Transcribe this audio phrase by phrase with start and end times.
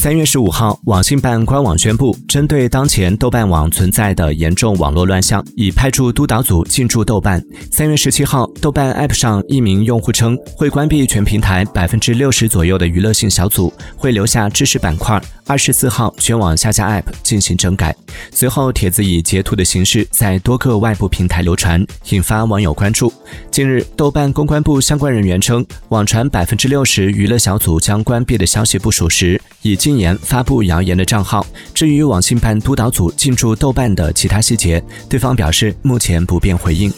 [0.00, 7.38] 三月十五号，网信办官网宣布，针对当前豆瓣网存在的严重网络乱象，已派驻督导组进驻豆瓣。
[7.70, 15.20] 三月十七号，豆瓣 App 上一名用户称，会关闭全平台百分之六十左右的娱乐性小组，会留下知识板块。
[15.46, 17.94] 二十四号，全网下架 App 进行整改。
[18.32, 23.12] 随后，帖子以截图的形式在多个外部平台流传，引发网友关注。
[23.50, 31.44] 近日，豆瓣公关部相关人员称，网传百分之六十娱乐小组将关闭的消息不属实，已经新言发布谣言的账号。
[31.74, 36.92] 至于网信办督导组进驻豆瓣的其他细节，对方表示目前不便回应。